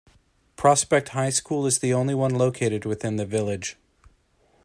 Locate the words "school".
1.29-1.67